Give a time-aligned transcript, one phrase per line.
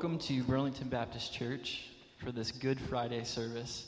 [0.00, 1.84] Welcome to Burlington Baptist Church
[2.24, 3.86] for this Good Friday service.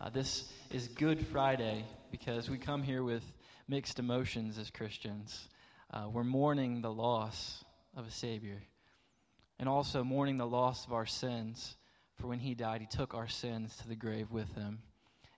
[0.00, 3.22] Uh, this is Good Friday because we come here with
[3.68, 5.50] mixed emotions as Christians.
[5.92, 7.62] Uh, we're mourning the loss
[7.94, 8.62] of a Savior
[9.58, 11.76] and also mourning the loss of our sins.
[12.14, 14.78] For when He died, He took our sins to the grave with Him.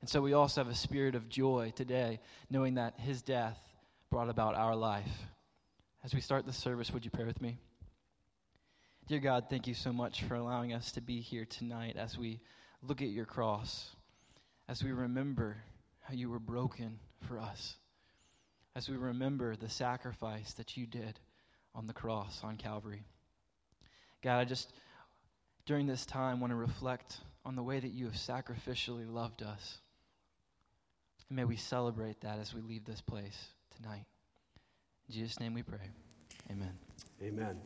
[0.00, 3.58] And so we also have a spirit of joy today, knowing that His death
[4.12, 5.26] brought about our life.
[6.04, 7.58] As we start the service, would you pray with me?
[9.06, 12.41] Dear God, thank you so much for allowing us to be here tonight as we
[12.81, 13.91] look at your cross,
[14.66, 15.59] as we remember
[16.00, 16.98] how you were broken
[17.28, 17.76] for us,
[18.75, 21.20] as we remember the sacrifice that you did
[21.75, 23.03] on the cross on Calvary.
[24.22, 24.72] God, I just,
[25.66, 29.78] during this time, want to reflect on the way that you have sacrificially loved us.
[31.28, 34.06] And may we celebrate that as we leave this place tonight.
[35.09, 35.91] In Jesus' name we pray.
[36.50, 36.72] Amen.
[37.22, 37.60] Amen.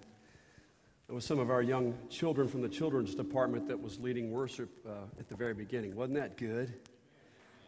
[1.08, 4.68] It was some of our young children from the children's department that was leading worship
[4.86, 5.96] uh, at the very beginning.
[5.96, 6.74] Wasn't that good?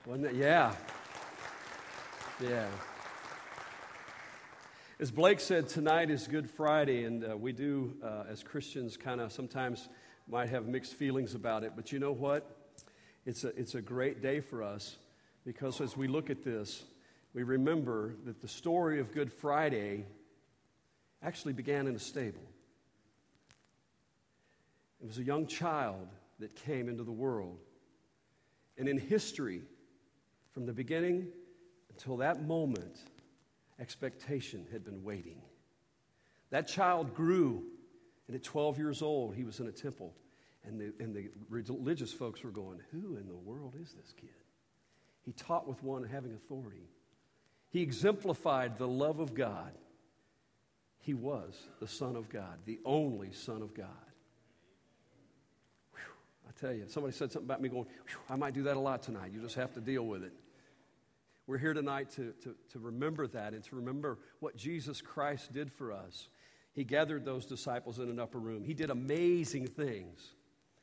[0.04, 0.34] Wasn't that?
[0.34, 0.74] Yeah.
[2.38, 2.68] Yeah.
[4.98, 9.22] As Blake said, tonight is Good Friday, and uh, we do, uh, as Christians, kind
[9.22, 9.88] of sometimes
[10.28, 11.72] might have mixed feelings about it.
[11.74, 12.74] But you know what?
[13.24, 14.98] It's a, it's a great day for us
[15.46, 16.82] because as we look at this,
[17.32, 20.04] we remember that the story of Good Friday
[21.22, 22.42] actually began in a stable.
[25.00, 27.58] It was a young child that came into the world.
[28.76, 29.62] And in history,
[30.52, 31.28] from the beginning
[31.90, 32.98] until that moment,
[33.78, 35.40] expectation had been waiting.
[36.50, 37.62] That child grew,
[38.26, 40.14] and at 12 years old, he was in a temple.
[40.64, 44.28] And the, and the religious folks were going, Who in the world is this kid?
[45.22, 46.88] He taught with one having authority.
[47.70, 49.72] He exemplified the love of God.
[50.98, 53.86] He was the Son of God, the only Son of God.
[56.50, 57.86] I tell you, somebody said something about me going,
[58.28, 59.30] I might do that a lot tonight.
[59.32, 60.32] You just have to deal with it.
[61.46, 65.70] We're here tonight to, to, to remember that and to remember what Jesus Christ did
[65.72, 66.28] for us.
[66.72, 68.64] He gathered those disciples in an upper room.
[68.64, 70.32] He did amazing things.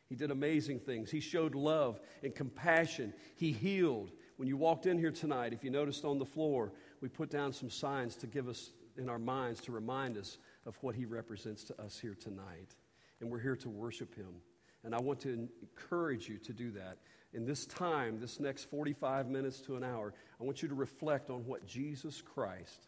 [0.07, 1.11] He did amazing things.
[1.11, 3.13] He showed love and compassion.
[3.35, 4.11] He healed.
[4.37, 6.71] When you walked in here tonight, if you noticed on the floor,
[7.01, 10.77] we put down some signs to give us in our minds to remind us of
[10.81, 12.75] what He represents to us here tonight.
[13.19, 14.41] And we're here to worship Him.
[14.83, 16.97] And I want to encourage you to do that.
[17.33, 21.29] In this time, this next 45 minutes to an hour, I want you to reflect
[21.29, 22.87] on what Jesus Christ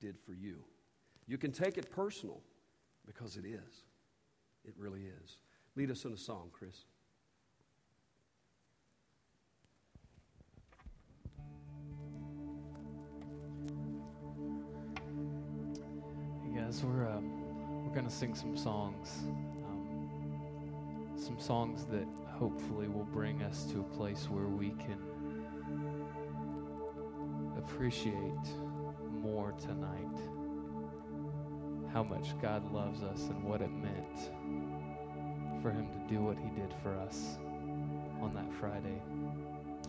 [0.00, 0.64] did for you.
[1.26, 2.40] You can take it personal
[3.06, 3.84] because it is.
[4.64, 5.38] It really is.
[5.76, 6.84] Lead us in a song, Chris.
[16.44, 17.20] Hey guys, we're uh,
[17.84, 19.24] we're gonna sing some songs
[21.22, 24.98] some songs that hopefully will bring us to a place where we can
[27.56, 28.16] appreciate
[29.22, 30.18] more tonight
[31.92, 34.32] how much God loves us and what it meant
[35.62, 37.38] for Him to do what He did for us
[38.20, 39.00] on that Friday.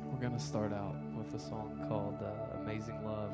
[0.03, 3.31] We're going to start out with a song called uh, Amazing Love.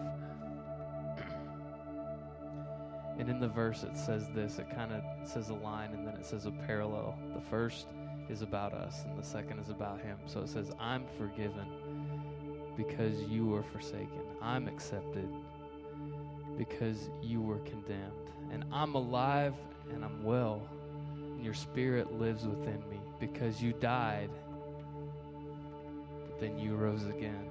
[3.19, 6.16] And in the verse, it says this it kind of says a line and then
[6.16, 7.19] it says a parallel.
[7.36, 7.88] The first
[8.30, 10.18] is about us, and the second is about Him.
[10.25, 11.66] So it says, I'm forgiven
[12.77, 14.21] because you were forsaken.
[14.42, 15.27] I'm accepted
[16.57, 18.13] because you were condemned.
[18.54, 19.54] And I'm alive
[19.92, 20.62] and I'm well,
[21.16, 24.30] and your spirit lives within me because you died,
[26.25, 27.49] but then you rose again.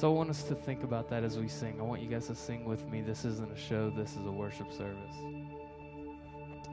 [0.00, 1.76] So I want us to think about that as we sing.
[1.78, 3.02] I want you guys to sing with me.
[3.02, 5.14] This isn't a show, this is a worship service.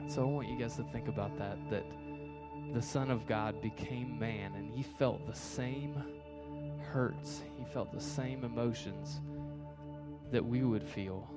[0.06, 1.84] So I want you guys to think about that that
[2.72, 6.02] the Son of God became man and he felt the same
[6.90, 9.20] hurts, he felt the same emotions
[10.32, 11.28] that we would feel.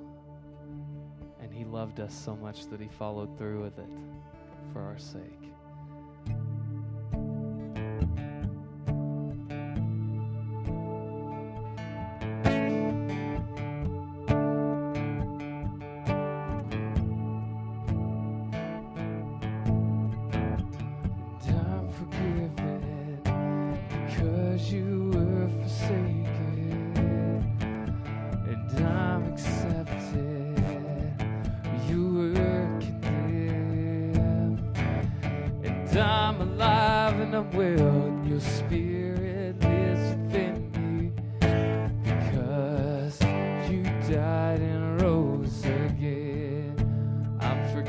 [1.42, 3.92] And he loved us so much that he followed through with it
[4.72, 5.41] for our sake.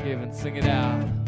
[0.03, 1.22] Given sing it out.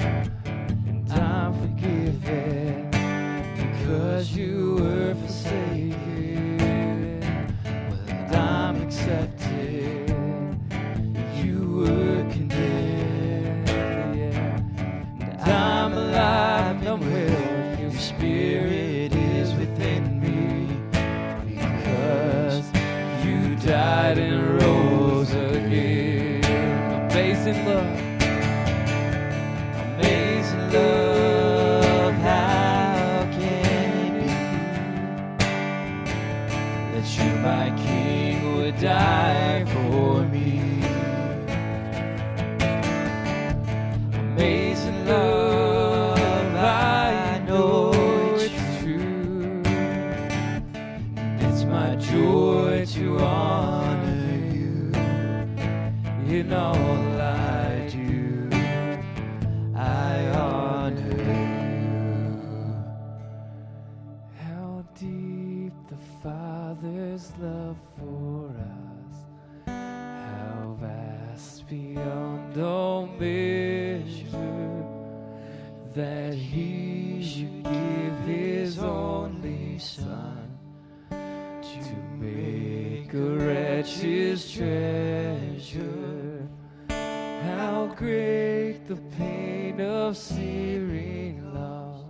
[81.83, 86.47] to make a wretch's treasure.
[86.89, 92.05] How great the pain of searing love!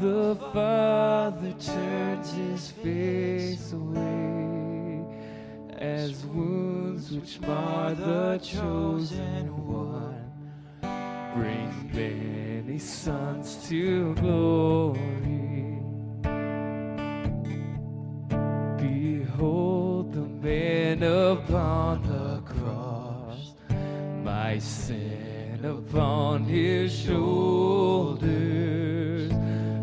[0.00, 5.04] The Father turns his face away
[5.78, 10.30] as wounds which mar the chosen one
[11.34, 15.39] bring many sons to glory.
[24.60, 28.20] sin upon his shoulders.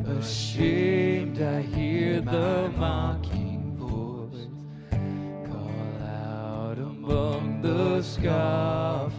[0.08, 4.48] Ashamed, I hear the mocking voice
[5.46, 9.14] call out among the scoffers.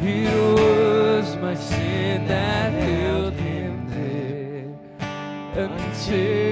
[0.00, 4.76] It was my sin that held him there
[5.64, 6.43] until.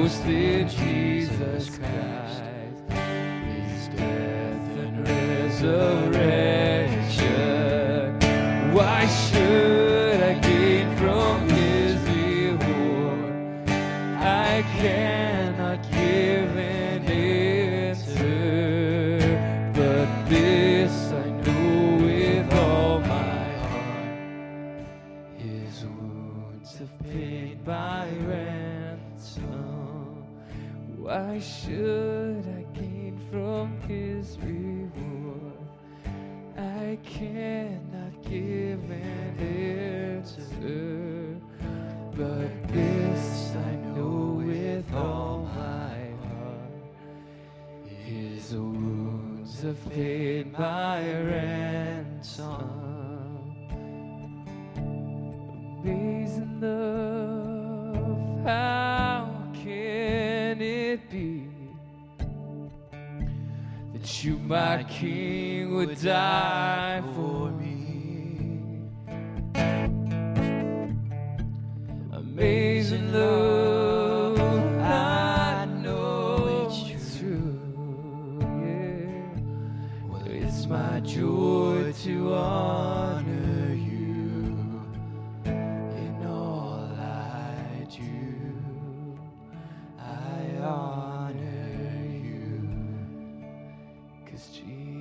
[0.00, 2.42] knows that Jesus Christ
[2.90, 6.09] is death and resurrection.
[64.90, 66.89] king would die.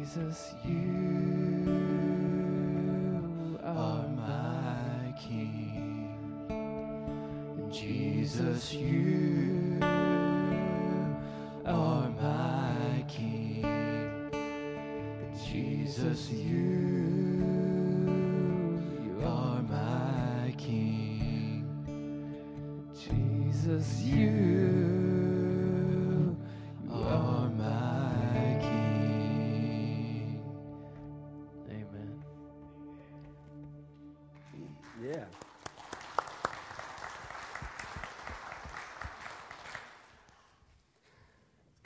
[0.10, 1.70] Jesus, you
[3.63, 6.18] are my King.
[7.72, 9.78] Jesus, you
[11.63, 13.62] are my King.
[15.46, 17.44] Jesus, you,
[19.24, 21.68] are my King.
[22.98, 24.59] Jesus, you.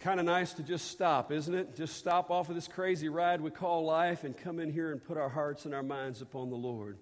[0.04, 1.78] Kind of nice to just stop, isn't it?
[1.78, 5.02] Just stop off of this crazy ride we call life and come in here and
[5.02, 6.98] put our hearts and our minds upon the Lord.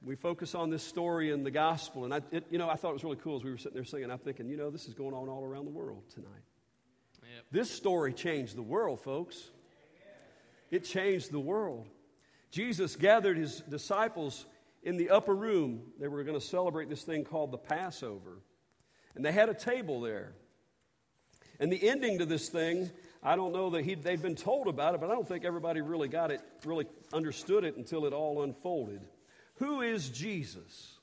[0.00, 2.90] We focus on this story in the gospel, and I, it, you know, I thought
[2.90, 4.12] it was really cool as we were sitting there singing.
[4.12, 6.28] I'm thinking, you know, this is going on all around the world tonight.
[7.22, 7.44] Yep.
[7.50, 9.50] This story changed the world, folks.
[10.70, 11.88] It changed the world.
[12.52, 14.46] Jesus gathered his disciples
[14.84, 15.80] in the upper room.
[15.98, 18.38] They were going to celebrate this thing called the Passover.
[19.16, 20.34] And they had a table there.
[21.60, 22.90] And the ending to this thing,
[23.22, 25.80] I don't know that he, they'd been told about it, but I don't think everybody
[25.80, 29.00] really got it, really understood it until it all unfolded.
[29.56, 30.98] Who is Jesus?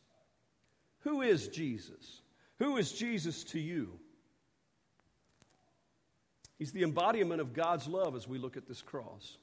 [1.00, 2.22] Who is Jesus?
[2.60, 4.00] Who is Jesus to you?
[6.60, 9.38] He's the embodiment of God's love as we look at this cross.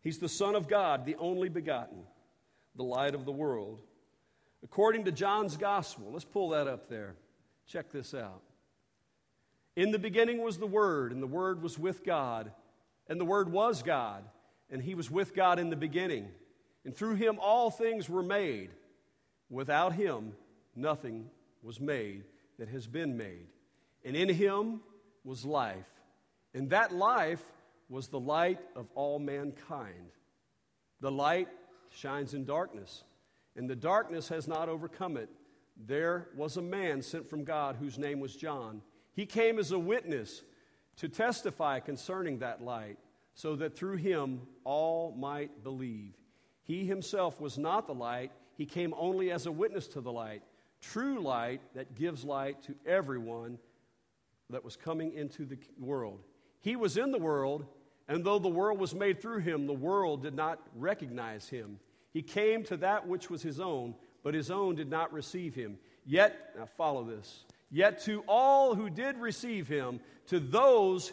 [0.00, 1.98] He's the Son of God, the only begotten,
[2.76, 3.80] the light of the world.
[4.62, 7.16] According to John's Gospel, let's pull that up there.
[7.66, 8.40] Check this out.
[9.76, 12.50] In the beginning was the Word, and the Word was with God,
[13.08, 14.24] and the Word was God,
[14.70, 16.28] and He was with God in the beginning.
[16.84, 18.70] And through Him all things were made.
[19.50, 20.32] Without Him,
[20.74, 21.28] nothing
[21.62, 22.24] was made
[22.58, 23.48] that has been made.
[24.02, 24.80] And in Him
[25.24, 25.86] was life,
[26.54, 27.42] and that life
[27.88, 30.10] was the light of all mankind.
[31.00, 31.48] The light
[31.90, 33.04] shines in darkness,
[33.54, 35.28] and the darkness has not overcome it.
[35.76, 38.80] There was a man sent from God whose name was John.
[39.16, 40.42] He came as a witness
[40.98, 42.98] to testify concerning that light,
[43.34, 46.12] so that through him all might believe.
[46.62, 50.42] He himself was not the light, he came only as a witness to the light,
[50.80, 53.58] true light that gives light to everyone
[54.50, 56.20] that was coming into the world.
[56.60, 57.66] He was in the world,
[58.08, 61.78] and though the world was made through him, the world did not recognize him.
[62.12, 65.78] He came to that which was his own, but his own did not receive him.
[66.04, 67.44] Yet, now follow this.
[67.70, 71.12] Yet to all who did receive him, to those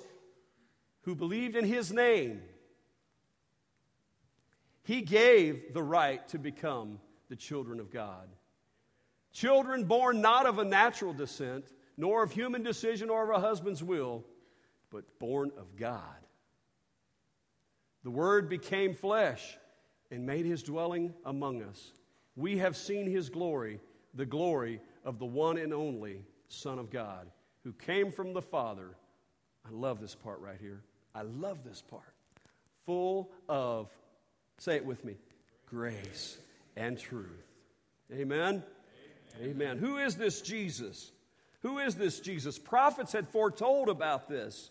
[1.02, 2.42] who believed in his name,
[4.84, 8.28] he gave the right to become the children of God.
[9.32, 11.66] Children born not of a natural descent,
[11.98, 14.24] nor of human decision or of a husband's will,
[14.92, 16.02] but born of God.
[18.04, 19.58] The Word became flesh
[20.12, 21.94] and made his dwelling among us.
[22.36, 23.80] We have seen his glory,
[24.14, 27.28] the glory of the one and only Son of God,
[27.64, 28.96] who came from the Father.
[29.66, 30.82] I love this part right here.
[31.16, 32.14] I love this part.
[32.86, 33.90] Full of,
[34.58, 35.16] say it with me,
[35.68, 36.38] grace
[36.76, 37.28] and truth.
[38.12, 38.64] Amen?
[39.42, 39.50] Amen.
[39.50, 39.78] Amen.
[39.78, 41.12] Who is this Jesus?
[41.62, 42.60] Who is this Jesus?
[42.60, 44.70] Prophets had foretold about this.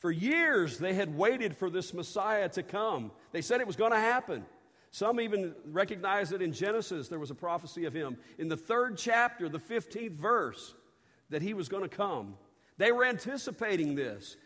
[0.00, 3.10] For years, they had waited for this Messiah to come.
[3.32, 4.44] They said it was going to happen.
[4.90, 8.16] Some even recognize that in Genesis there was a prophecy of him.
[8.38, 10.74] In the third chapter, the 15th verse,
[11.30, 12.36] that he was going to come.
[12.76, 14.36] They were anticipating this.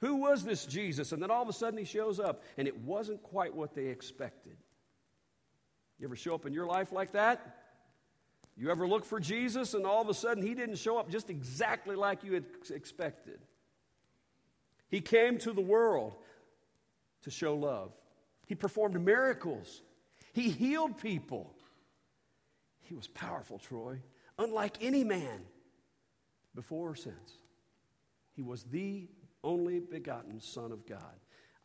[0.00, 1.12] Who was this Jesus?
[1.12, 3.86] And then all of a sudden he shows up, and it wasn't quite what they
[3.86, 4.56] expected.
[5.98, 7.56] You ever show up in your life like that?
[8.56, 11.30] You ever look for Jesus, and all of a sudden he didn't show up just
[11.30, 13.40] exactly like you had expected?
[14.88, 16.14] He came to the world
[17.22, 17.92] to show love.
[18.46, 19.82] He performed miracles.
[20.32, 21.52] He healed people.
[22.82, 24.00] He was powerful, Troy,
[24.38, 25.40] unlike any man
[26.58, 27.38] before or since.
[28.34, 29.06] He was the
[29.44, 31.14] only begotten Son of God.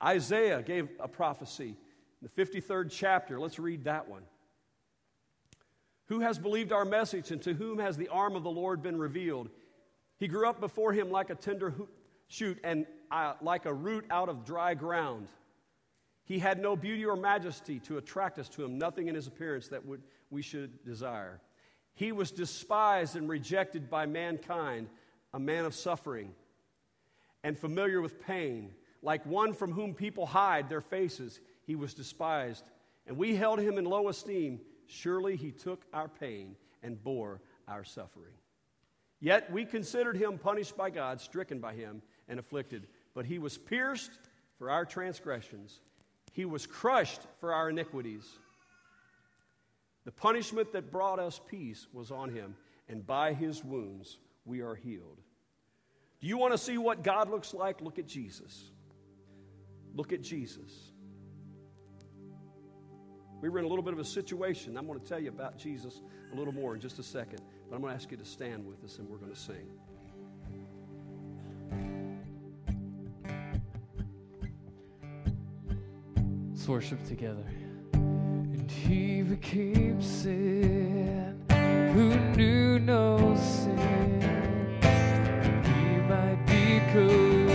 [0.04, 1.76] Isaiah gave a prophecy in
[2.22, 3.40] the 53rd chapter.
[3.40, 4.22] Let's read that one.
[6.10, 9.00] Who has believed our message, and to whom has the arm of the Lord been
[9.00, 9.50] revealed?
[10.20, 11.74] He grew up before him like a tender
[12.28, 15.28] shoot and uh, like a root out of dry ground.
[16.24, 19.70] He had no beauty or majesty to attract us to him, nothing in his appearance
[19.70, 21.42] that would, we should desire.
[21.96, 24.90] He was despised and rejected by mankind,
[25.34, 26.34] a man of suffering
[27.44, 28.72] and familiar with pain.
[29.02, 32.64] Like one from whom people hide their faces, he was despised.
[33.06, 34.62] And we held him in low esteem.
[34.88, 38.34] Surely he took our pain and bore our suffering.
[39.20, 42.88] Yet we considered him punished by God, stricken by him, and afflicted.
[43.14, 44.12] But he was pierced
[44.58, 45.80] for our transgressions,
[46.32, 48.28] he was crushed for our iniquities.
[50.06, 52.56] The punishment that brought us peace was on him,
[52.90, 55.22] and by his wounds we are healed.
[56.20, 57.82] Do you want to see what God looks like?
[57.82, 58.72] Look at Jesus.
[59.94, 60.72] Look at Jesus.
[63.42, 64.78] We were in a little bit of a situation.
[64.78, 67.76] I'm going to tell you about Jesus a little more in just a second, but
[67.76, 69.68] I'm going to ask you to stand with us and we're going to sing.
[76.54, 77.44] Let's worship together
[78.82, 81.36] he became keeps it,
[81.94, 84.22] who knew no sin,
[85.64, 87.50] he might become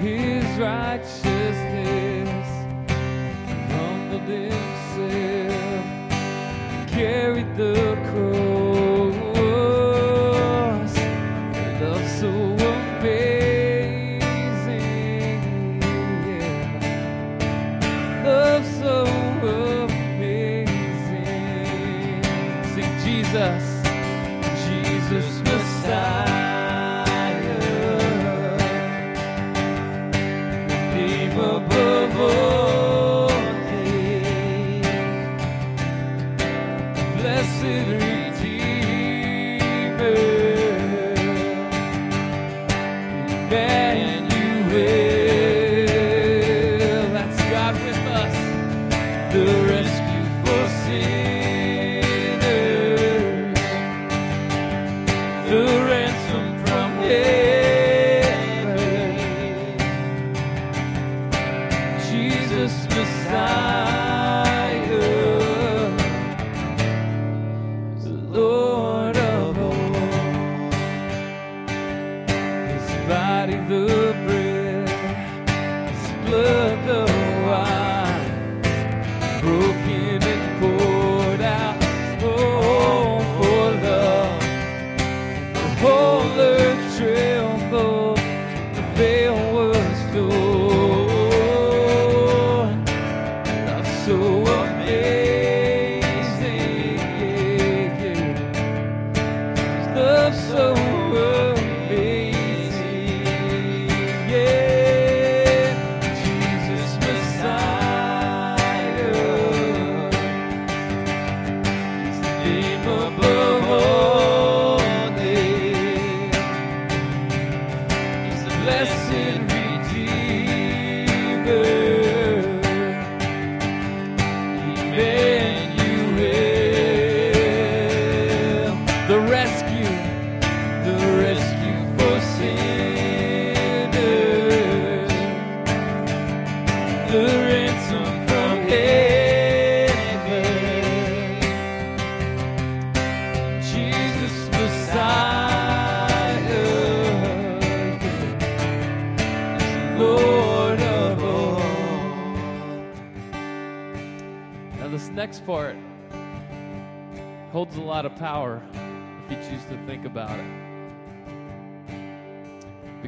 [0.00, 2.48] his righteousness,
[3.72, 5.84] humbled himself,
[6.90, 8.49] carried the cross.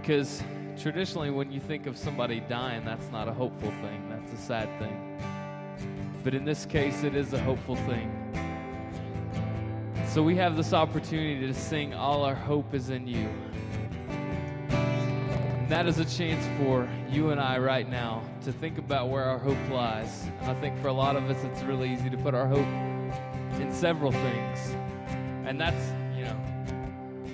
[0.02, 0.42] Because
[0.80, 4.68] traditionally, when you think of somebody dying, that's not a hopeful thing, that's a sad
[4.80, 5.16] thing.
[6.24, 8.10] But in this case, it is a hopeful thing.
[10.08, 13.28] So we have this opportunity to sing All Our Hope is in You.
[14.70, 19.22] And that is a chance for you and I right now to think about where
[19.22, 20.28] our hope lies.
[20.40, 22.66] And I think for a lot of us, it's really easy to put our hope
[23.60, 24.74] in several things.
[25.46, 26.36] And that's, you know,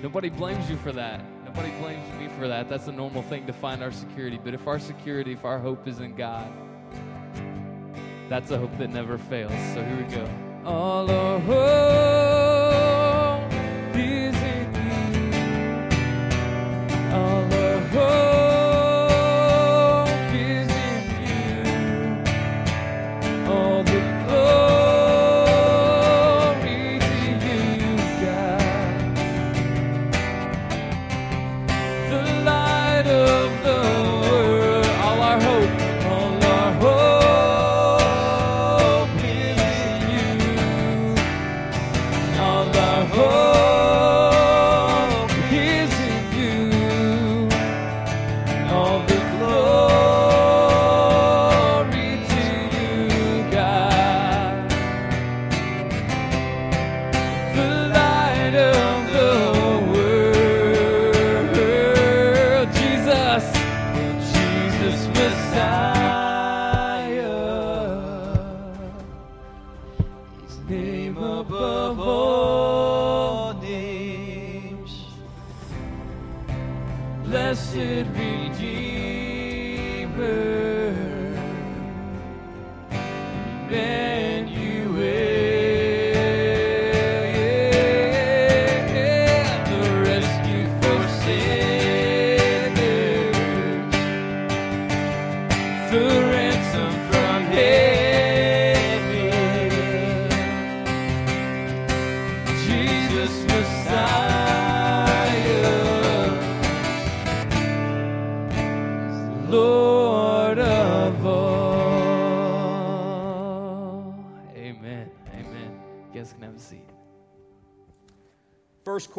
[0.03, 1.19] nobody blames you for that.
[1.49, 2.69] Nobody blames me for that.
[2.69, 4.39] That's a normal thing to find our security.
[4.43, 6.47] But if our security, if our hope is in God,
[8.29, 9.51] that's a hope that never fails.
[9.73, 10.29] So here we go.
[10.63, 12.18] All our hope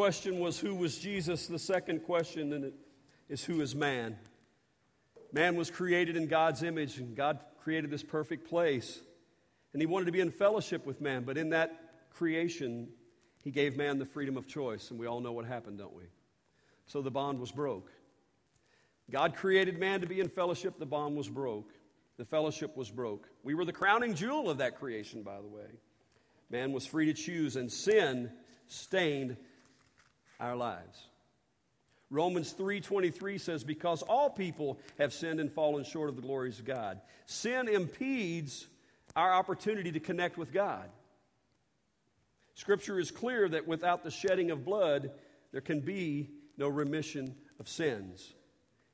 [0.00, 1.46] question was who was Jesus?
[1.46, 2.72] The second question
[3.28, 4.16] is who is man?
[5.30, 8.98] Man was created in God's image, and God created this perfect place.
[9.74, 12.88] And He wanted to be in fellowship with man, but in that creation,
[13.44, 14.90] He gave man the freedom of choice.
[14.90, 16.04] And we all know what happened, don't we?
[16.86, 17.92] So the bond was broke.
[19.10, 21.74] God created man to be in fellowship, the bond was broke.
[22.16, 23.28] The fellowship was broke.
[23.42, 25.68] We were the crowning jewel of that creation, by the way.
[26.48, 28.32] Man was free to choose, and sin
[28.66, 29.36] stained
[30.40, 31.06] our lives.
[32.10, 36.64] Romans 3:23 says because all people have sinned and fallen short of the glories of
[36.64, 37.00] God.
[37.26, 38.66] Sin impedes
[39.14, 40.90] our opportunity to connect with God.
[42.54, 45.12] Scripture is clear that without the shedding of blood
[45.52, 48.34] there can be no remission of sins.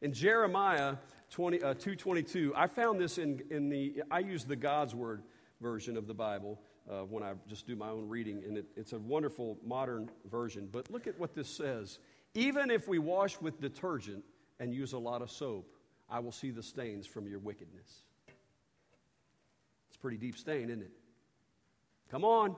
[0.03, 0.97] In Jeremiah
[1.31, 5.23] 20, uh, 222, I found this in, in the, I use the God's Word
[5.61, 8.93] version of the Bible uh, when I just do my own reading, and it, it's
[8.93, 10.69] a wonderful modern version.
[10.71, 11.99] But look at what this says.
[12.35, 14.23] Even if we wash with detergent
[14.61, 15.73] and use a lot of soap,
[16.09, 18.03] I will see the stains from your wickedness.
[19.89, 20.93] It's pretty deep stain, isn't it?
[22.11, 22.55] Come on.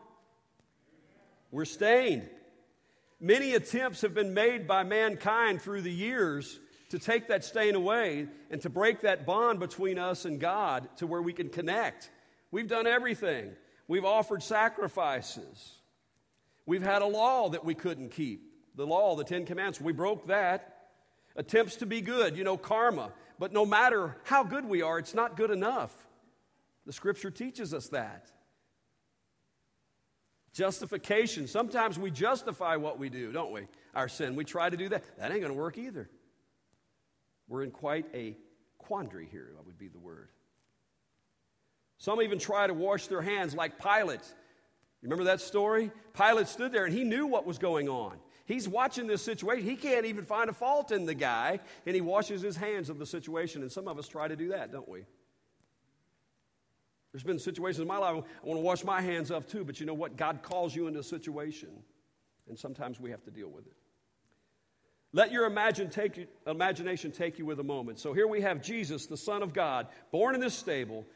[1.50, 2.28] We're stained.
[3.20, 8.26] Many attempts have been made by mankind through the years to take that stain away
[8.50, 12.10] and to break that bond between us and God to where we can connect.
[12.50, 13.52] We've done everything.
[13.86, 15.74] We've offered sacrifices.
[16.66, 18.42] We've had a law that we couldn't keep.
[18.74, 20.74] The law, the Ten Commandments, we broke that.
[21.36, 23.12] Attempts to be good, you know, karma.
[23.38, 25.94] But no matter how good we are, it's not good enough.
[26.86, 28.30] The scripture teaches us that.
[30.52, 31.46] Justification.
[31.46, 33.68] Sometimes we justify what we do, don't we?
[33.94, 34.34] Our sin.
[34.34, 35.04] We try to do that.
[35.18, 36.08] That ain't going to work either.
[37.46, 38.36] We're in quite a
[38.78, 40.28] quandary here, would be the word.
[41.98, 44.22] Some even try to wash their hands like Pilate.
[45.02, 45.90] Remember that story?
[46.16, 48.18] Pilate stood there and he knew what was going on.
[48.46, 49.68] He's watching this situation.
[49.68, 52.98] He can't even find a fault in the guy, and he washes his hands of
[52.98, 53.60] the situation.
[53.60, 55.04] And some of us try to do that, don't we?
[57.12, 59.80] There's been situations in my life I want to wash my hands of too, but
[59.80, 60.16] you know what?
[60.16, 61.68] God calls you into a situation,
[62.48, 63.74] and sometimes we have to deal with it.
[65.12, 67.98] Let your imagine take, imagination take you with a moment.
[67.98, 71.06] So here we have Jesus, the Son of God, born in this stable,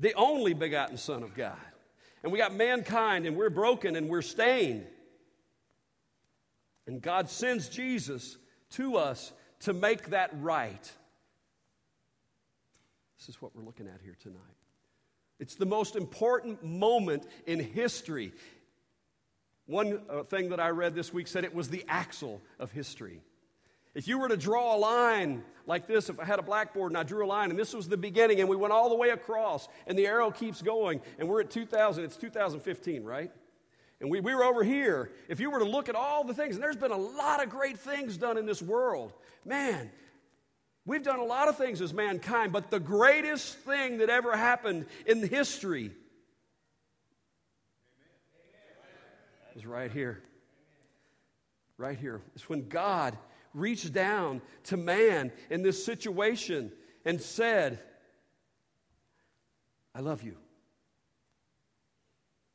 [0.00, 1.56] the only begotten Son of God.
[2.22, 4.86] And we got mankind, and we're broken and we're stained.
[6.86, 8.36] And God sends Jesus
[8.70, 10.92] to us to make that right.
[13.18, 14.40] This is what we're looking at here tonight.
[15.38, 18.32] It's the most important moment in history.
[19.66, 23.22] One uh, thing that I read this week said it was the axle of history.
[23.94, 26.98] If you were to draw a line like this, if I had a blackboard and
[26.98, 29.10] I drew a line and this was the beginning and we went all the way
[29.10, 33.32] across and the arrow keeps going and we're at 2000, it's 2015, right?
[34.00, 35.10] And we, we were over here.
[35.28, 37.50] If you were to look at all the things, and there's been a lot of
[37.50, 39.12] great things done in this world,
[39.44, 39.90] man,
[40.86, 44.86] we've done a lot of things as mankind, but the greatest thing that ever happened
[45.04, 45.90] in history
[49.56, 50.22] is right here.
[51.76, 52.22] Right here.
[52.34, 53.18] It's when God
[53.54, 56.72] reached down to man in this situation
[57.04, 57.80] and said,
[59.94, 60.36] I love you.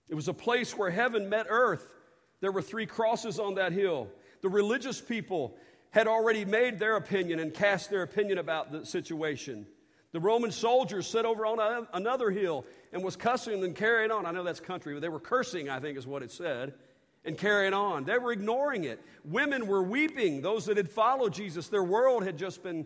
[0.07, 1.93] It was a place where heaven met earth.
[2.41, 4.07] There were three crosses on that hill.
[4.41, 5.57] The religious people
[5.89, 9.65] had already made their opinion and cast their opinion about the situation.
[10.11, 14.25] The Roman soldiers sat over on another hill and was cussing and carrying on.
[14.25, 16.73] I know that's country, but they were cursing, I think is what it said,
[17.25, 18.05] and carrying on.
[18.05, 19.03] They were ignoring it.
[19.23, 20.41] Women were weeping.
[20.41, 22.85] Those that had followed Jesus, their world had just been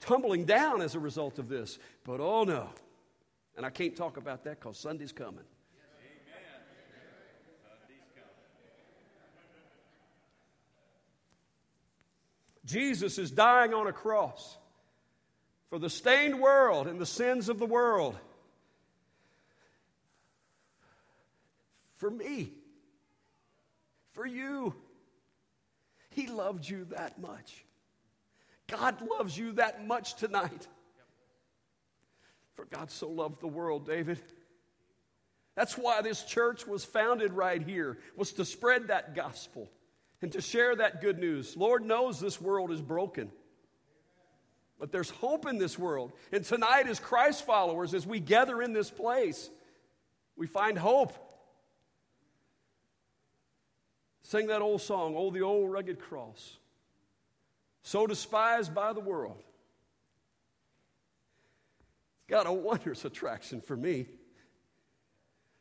[0.00, 1.78] tumbling down as a result of this.
[2.04, 2.68] But oh no.
[3.56, 5.44] And I can't talk about that because Sunday's coming.
[12.66, 14.58] Jesus is dying on a cross
[15.70, 18.18] for the stained world and the sins of the world.
[21.94, 22.52] For me,
[24.16, 24.74] for you.
[26.10, 27.64] He loved you that much.
[28.66, 30.66] God loves you that much tonight.
[32.54, 34.18] For God so loved the world, David.
[35.54, 39.70] That's why this church was founded right here, was to spread that gospel
[40.22, 41.56] and to share that good news.
[41.56, 43.30] Lord knows this world is broken.
[44.78, 46.12] But there's hope in this world.
[46.32, 49.50] And tonight, as Christ followers, as we gather in this place,
[50.36, 51.12] we find hope.
[54.26, 56.56] Sing that old song, Oh, the old rugged cross,
[57.82, 59.40] so despised by the world.
[62.18, 64.06] It's got a wondrous attraction for me,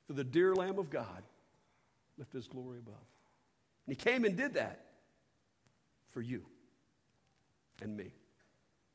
[0.08, 1.22] for the dear Lamb of God
[2.18, 2.96] lift his glory above.
[3.86, 4.84] And he came and did that
[6.10, 6.44] for you
[7.84, 8.14] and me.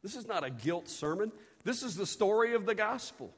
[0.03, 1.31] This is not a guilt sermon.
[1.63, 3.33] This is the story of the gospel.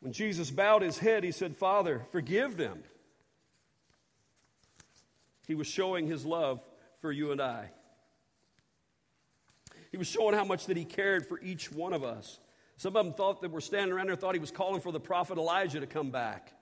[0.00, 2.82] When Jesus bowed his head, he said, Father, forgive them.
[5.46, 6.60] He was showing his love
[7.00, 7.70] for you and I.
[9.90, 12.38] He was showing how much that he cared for each one of us.
[12.76, 15.00] Some of them thought that were standing around there thought he was calling for the
[15.00, 16.52] prophet Elijah to come back.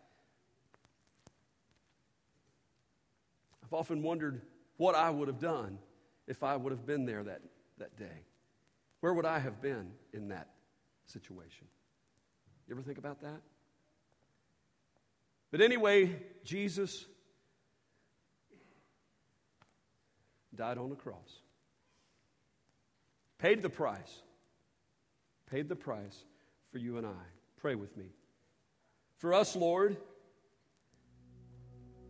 [3.62, 4.40] I've often wondered
[4.78, 5.78] what I would have done
[6.26, 7.42] if I would have been there that,
[7.76, 8.24] that day.
[9.00, 10.48] Where would I have been in that
[11.04, 11.66] situation?
[12.68, 13.40] You ever think about that?
[15.50, 17.06] But anyway, Jesus
[20.54, 21.40] died on the cross,
[23.38, 24.22] paid the price,
[25.50, 26.24] paid the price
[26.70, 27.22] for you and I.
[27.56, 28.06] Pray with me.
[29.16, 29.96] For us, Lord,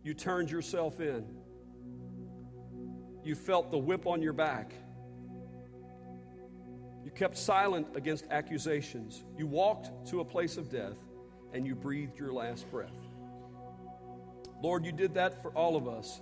[0.03, 1.25] you turned yourself in.
[3.23, 4.73] You felt the whip on your back.
[7.09, 9.23] You kept silent against accusations.
[9.35, 10.99] You walked to a place of death
[11.53, 12.93] and you breathed your last breath.
[14.61, 16.21] Lord, you did that for all of us,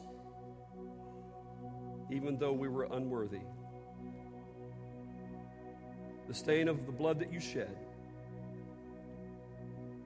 [2.10, 3.42] even though we were unworthy.
[6.30, 7.76] The stain of the blood that you shed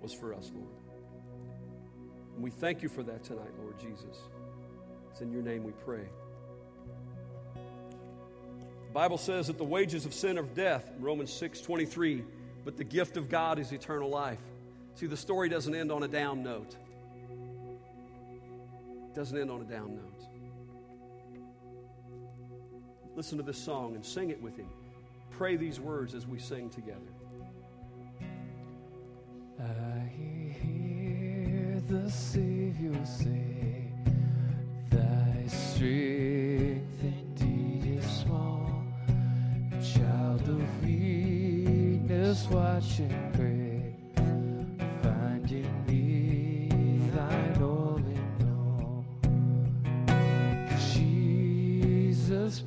[0.01, 0.73] was for us, Lord.
[2.33, 4.17] And we thank you for that tonight, Lord Jesus.
[5.11, 6.07] It's in your name we pray.
[8.91, 12.25] The Bible says that the wages of sin are death, Romans 6 23,
[12.65, 14.41] but the gift of God is eternal life.
[14.95, 16.75] See, the story doesn't end on a down note.
[19.05, 20.25] It doesn't end on a down note.
[23.15, 24.67] Listen to this song and sing it with him.
[25.29, 26.99] Pray these words as we sing together.
[29.57, 30.11] I
[30.61, 33.89] hear the Savior say,
[34.89, 37.20] Thy strength
[40.51, 43.95] of weakness, watch and pray.
[45.01, 49.05] Find in me thine all in all.
[50.93, 52.59] Jesus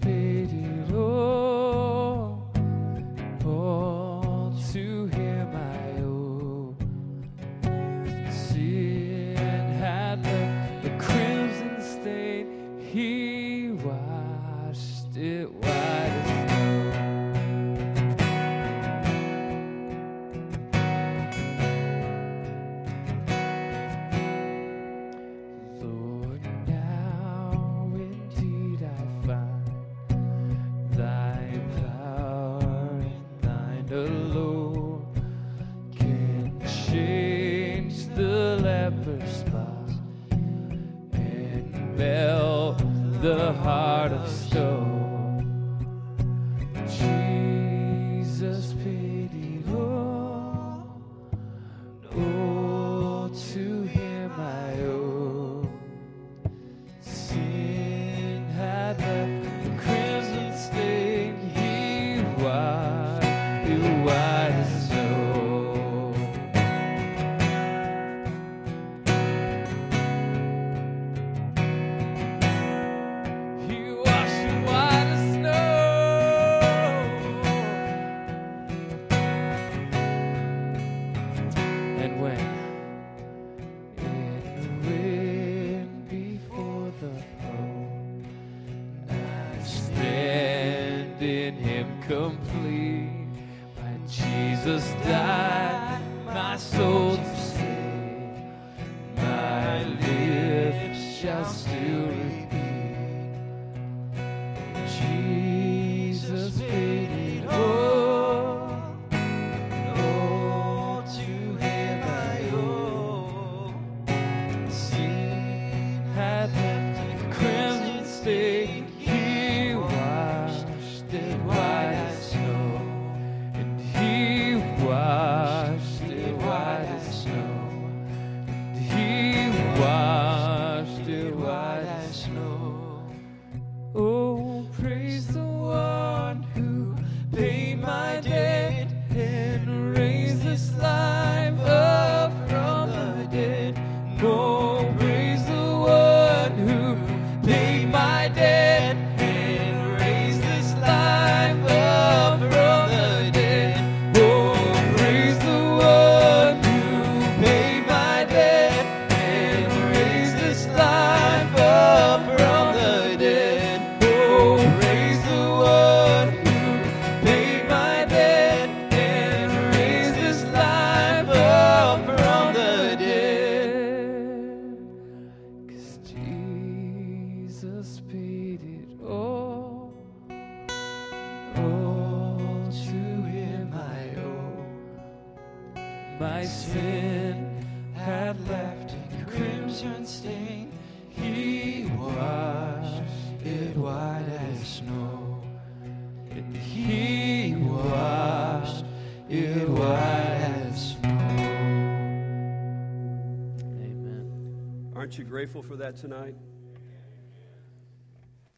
[205.55, 206.35] grateful for that tonight?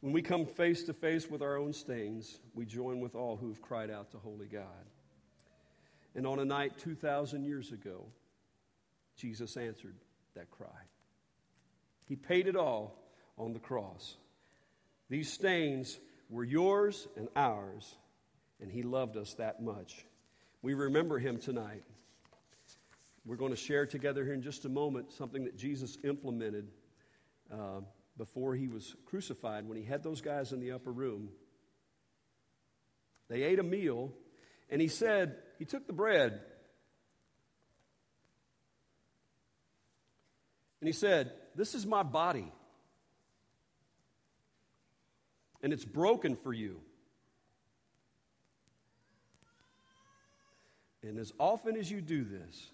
[0.01, 3.49] When we come face to face with our own stains, we join with all who
[3.49, 4.87] have cried out to Holy God.
[6.15, 8.07] And on a night 2,000 years ago,
[9.15, 9.97] Jesus answered
[10.37, 10.69] that cry.
[12.07, 12.97] He paid it all
[13.37, 14.17] on the cross.
[15.11, 15.99] These stains
[16.31, 17.95] were yours and ours,
[18.59, 20.07] and He loved us that much.
[20.63, 21.83] We remember Him tonight.
[23.27, 26.69] We're going to share together here in just a moment something that Jesus implemented
[27.53, 27.81] uh,
[28.17, 31.31] before He was crucified when He had those guys in the upper room.
[33.29, 34.13] They ate a meal,
[34.71, 36.40] and He said, He took the bread.
[40.87, 42.53] And he said, This is my body.
[45.63, 46.81] And it's broken for you.
[51.03, 52.71] And as often as you do this,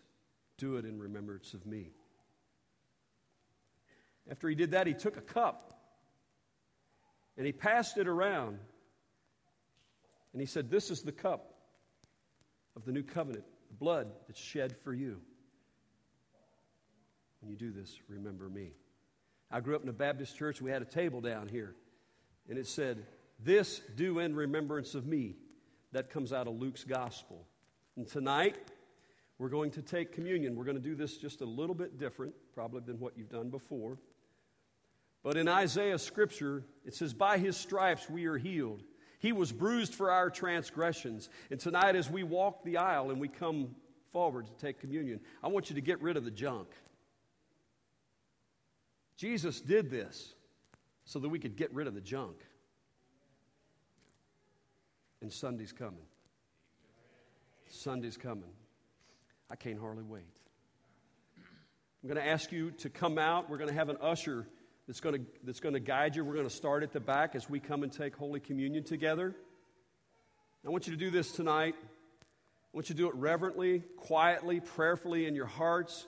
[0.58, 1.92] do it in remembrance of me.
[4.30, 5.72] After he did that, he took a cup
[7.36, 8.58] and he passed it around.
[10.32, 11.54] And he said, This is the cup
[12.76, 15.20] of the new covenant, the blood that's shed for you.
[17.40, 18.70] When you do this, remember me.
[19.50, 20.62] I grew up in a Baptist church.
[20.62, 21.74] We had a table down here,
[22.48, 23.06] and it said,
[23.38, 25.36] This do in remembrance of me.
[25.92, 27.46] That comes out of Luke's gospel.
[27.96, 28.56] And tonight,
[29.36, 30.56] we're going to take communion.
[30.56, 33.50] We're going to do this just a little bit different, probably than what you've done
[33.50, 33.98] before.
[35.22, 38.82] But in Isaiah's scripture, it says, By his stripes we are healed.
[39.20, 41.28] He was bruised for our transgressions.
[41.50, 43.76] And tonight, as we walk the aisle and we come
[44.12, 46.68] forward to take communion, I want you to get rid of the junk.
[49.16, 50.34] Jesus did this
[51.04, 52.36] so that we could get rid of the junk.
[55.20, 56.06] And Sunday's coming.
[57.68, 58.50] Sunday's coming.
[59.48, 60.24] I can't hardly wait.
[62.02, 63.48] I'm going to ask you to come out.
[63.48, 64.48] We're going to have an usher
[64.86, 66.24] that's going to, that's to guide you.
[66.24, 69.34] We're going to start at the back as we come and take Holy Communion together.
[70.66, 71.74] I want you to do this tonight.
[71.80, 76.06] I want you to do it reverently, quietly, prayerfully in your hearts.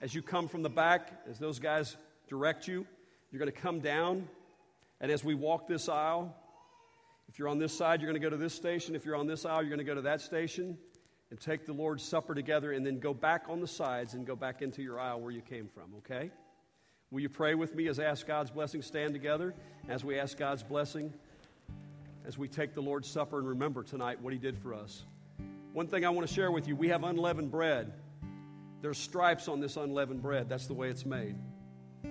[0.00, 1.96] As you come from the back, as those guys
[2.28, 2.86] direct you,
[3.30, 4.28] you're going to come down.
[5.00, 6.36] And as we walk this aisle,
[7.28, 8.94] if you're on this side, you're going to go to this station.
[8.94, 10.76] If you're on this aisle, you're going to go to that station
[11.30, 14.36] and take the Lord's Supper together and then go back on the sides and go
[14.36, 16.30] back into your aisle where you came from, okay?
[17.12, 18.80] Will you pray with me as ask God's blessing?
[18.80, 19.54] Stand together
[19.86, 21.12] as we ask God's blessing
[22.26, 25.04] as we take the Lord's Supper and remember tonight what He did for us.
[25.74, 27.92] One thing I want to share with you we have unleavened bread.
[28.80, 30.48] There's stripes on this unleavened bread.
[30.48, 31.36] That's the way it's made.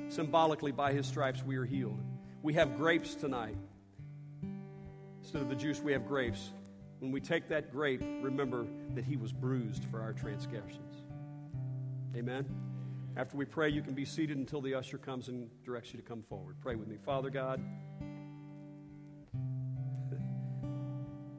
[0.10, 2.00] Symbolically, by His stripes, we are healed.
[2.44, 3.58] We have grapes tonight.
[5.22, 6.52] Instead of the juice, we have grapes.
[7.00, 10.94] When we take that grape, remember that He was bruised for our transgressions.
[12.16, 12.46] Amen.
[13.18, 16.06] After we pray, you can be seated until the usher comes and directs you to
[16.06, 16.56] come forward.
[16.62, 16.96] Pray with me.
[17.06, 17.60] Father God,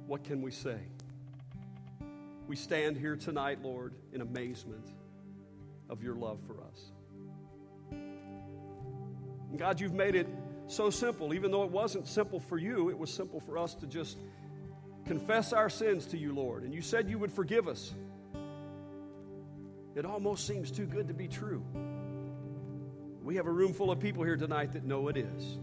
[0.07, 0.77] what can we say?
[2.47, 4.87] We stand here tonight, Lord, in amazement
[5.89, 6.93] of your love for us.
[7.91, 10.29] And God, you've made it
[10.67, 11.33] so simple.
[11.33, 14.19] Even though it wasn't simple for you, it was simple for us to just
[15.07, 16.65] confess our sins to you, Lord.
[16.65, 17.95] And you said you would forgive us.
[19.95, 21.63] It almost seems too good to be true.
[23.23, 25.59] We have a room full of people here tonight that know it is.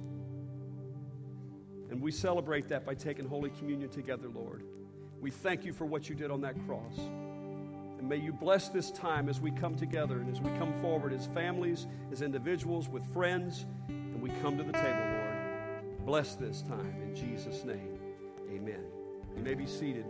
[1.89, 4.63] And we celebrate that by taking Holy Communion together, Lord.
[5.19, 6.97] We thank you for what you did on that cross.
[6.97, 11.11] And may you bless this time as we come together and as we come forward
[11.11, 16.05] as families, as individuals, with friends, and we come to the table, Lord.
[16.05, 17.99] Bless this time in Jesus' name.
[18.49, 18.83] Amen.
[19.35, 20.05] You may be seated.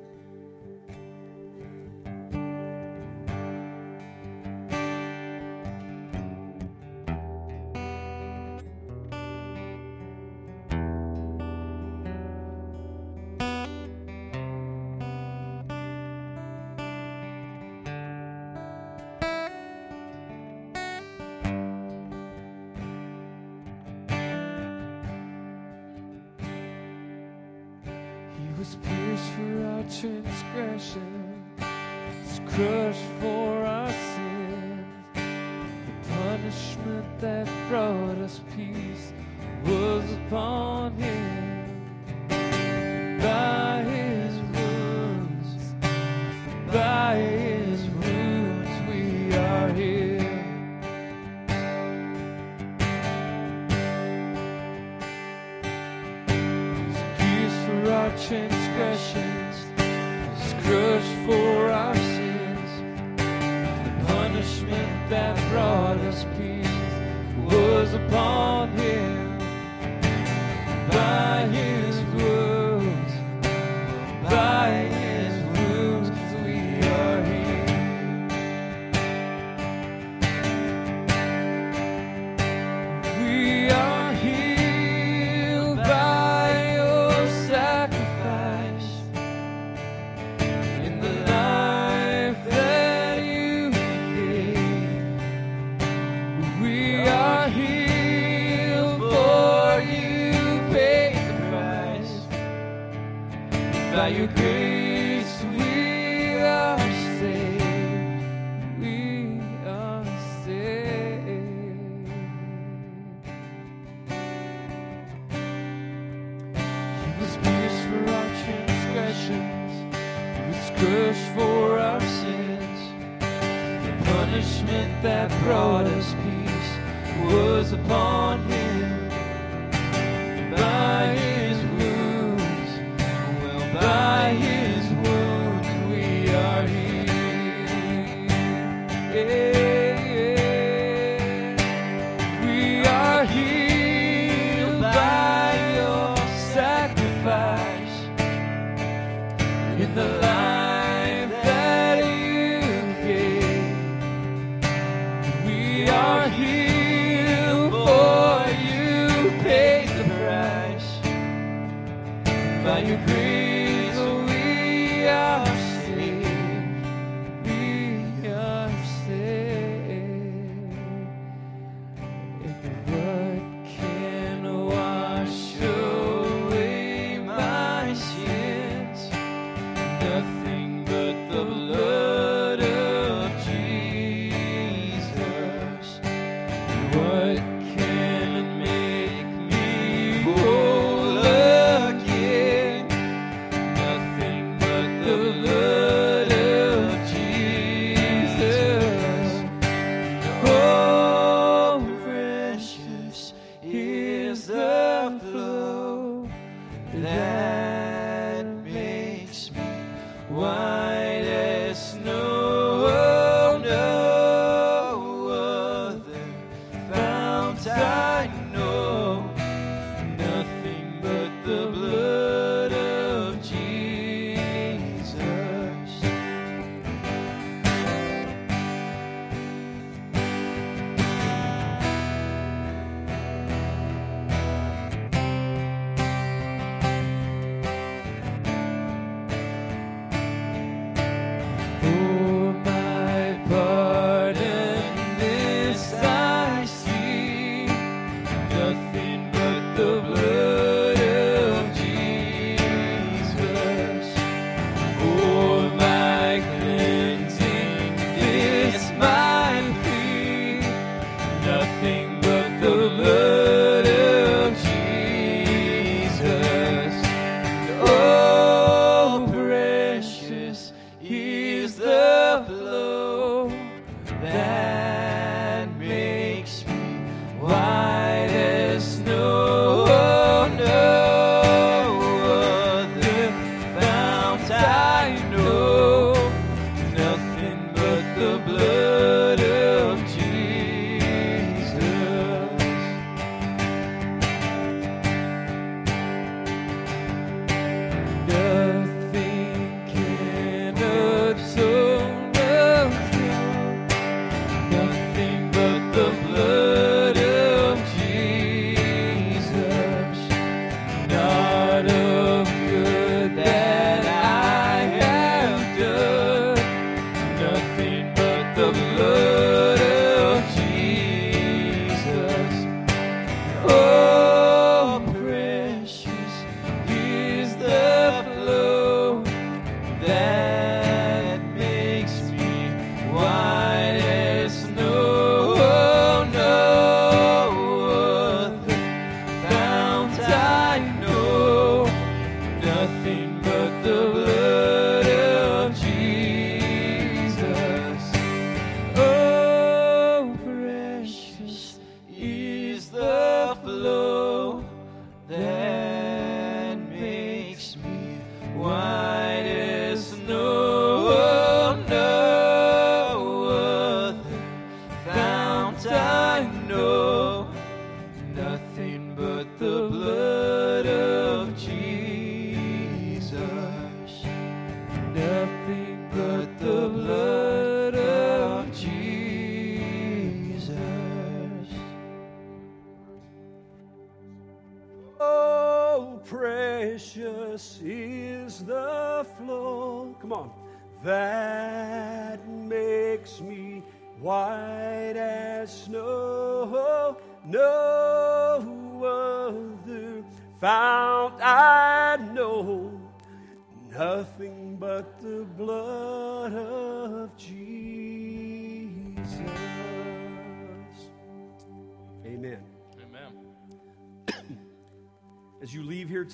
[162.90, 163.49] By your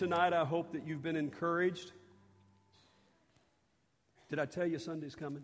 [0.06, 1.92] tonight, I hope that you've been encouraged.
[4.30, 5.42] Did I tell you Sunday's coming?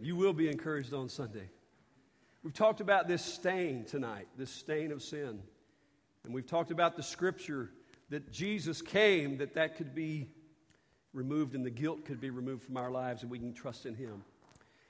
[0.00, 1.50] You will be encouraged on Sunday.
[2.44, 5.42] We've talked about this stain tonight, this stain of sin.
[6.22, 7.72] And we've talked about the scripture
[8.10, 10.28] that Jesus came that that could be
[11.14, 13.96] removed and the guilt could be removed from our lives and we can trust in
[13.96, 14.22] him.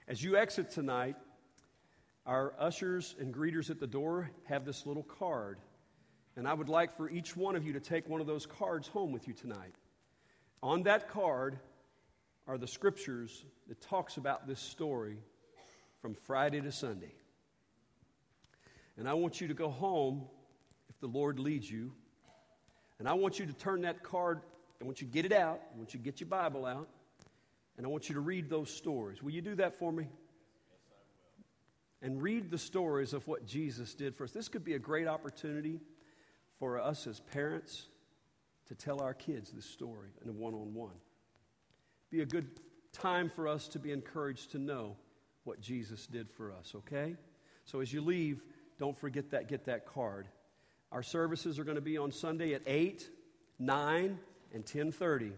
[0.09, 1.17] As you exit tonight,
[2.27, 5.57] our ushers and greeters at the door have this little card.
[6.37, 8.89] And I would like for each one of you to take one of those cards
[8.89, 9.75] home with you tonight.
[10.63, 11.59] On that card
[12.49, 15.19] are the scriptures that talks about this story
[16.03, 17.15] from Friday to Sunday.
[18.97, 20.25] And I want you to go home
[20.89, 21.93] if the Lord leads you.
[22.99, 24.41] And I want you to turn that card,
[24.81, 25.61] I want you to get it out.
[25.73, 26.89] I want you to get your Bible out.
[27.77, 29.23] And I want you to read those stories.
[29.23, 30.07] Will you do that for me?
[32.03, 34.33] And read the stories of what Jesus did for us.
[34.33, 35.81] This could be a great opportunity
[36.59, 37.87] for us as parents
[38.67, 40.95] to tell our kids this story in a one on one.
[42.11, 42.49] Be a good
[42.93, 44.97] time for us to be encouraged to know
[45.45, 47.17] what Jesus did for us, okay?
[47.65, 48.43] So as you leave,
[48.79, 50.29] don't forget that, get that card.
[50.93, 53.09] Our services are going to be on Sunday at 8,
[53.59, 54.19] 9,
[54.53, 55.33] and 10:30.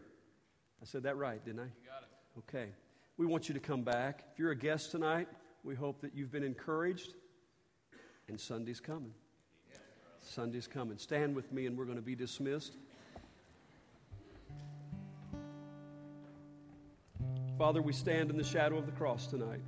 [0.82, 1.64] I said that right, didn't I?
[1.64, 2.38] You got it.
[2.40, 2.70] Okay.
[3.16, 4.24] We want you to come back.
[4.32, 5.28] If you're a guest tonight,
[5.64, 7.14] we hope that you've been encouraged.
[8.28, 9.14] And Sunday's coming.
[10.26, 10.98] Sunday's coming.
[10.98, 12.74] Stand with me and we're going to be dismissed.
[17.58, 19.60] Father, we stand in the shadow of the cross tonight.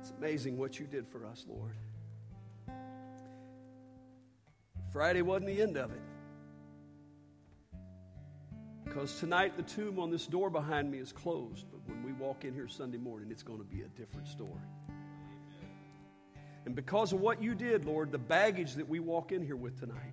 [0.00, 1.76] It's amazing what you did for us, Lord.
[4.92, 6.00] Friday wasn't the end of it.
[8.92, 12.44] Because tonight the tomb on this door behind me is closed, but when we walk
[12.44, 14.50] in here Sunday morning, it's going to be a different story.
[16.66, 19.80] And because of what you did, Lord, the baggage that we walk in here with
[19.80, 20.12] tonight,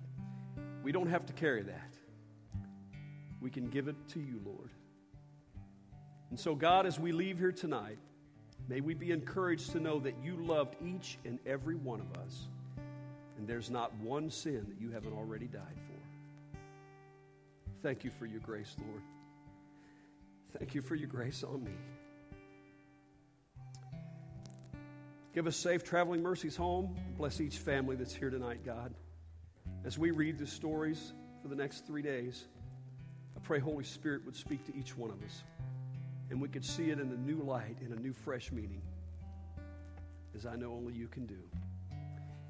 [0.82, 1.94] we don't have to carry that.
[3.42, 4.70] We can give it to you, Lord.
[6.30, 7.98] And so, God, as we leave here tonight,
[8.66, 12.48] may we be encouraged to know that you loved each and every one of us,
[13.36, 15.89] and there's not one sin that you haven't already died for.
[17.82, 19.02] Thank you for your grace, Lord.
[20.58, 21.72] Thank you for your grace on me.
[25.32, 26.96] Give us safe traveling mercies home.
[27.16, 28.92] Bless each family that's here tonight, God.
[29.84, 32.46] As we read the stories for the next three days,
[33.36, 35.44] I pray Holy Spirit would speak to each one of us
[36.30, 38.80] and we could see it in a new light, in a new, fresh meaning,
[40.34, 41.42] as I know only you can do.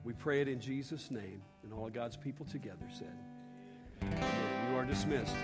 [0.04, 4.29] We pray it in Jesus' name, and all of God's people together said,
[4.80, 5.34] are dismissed.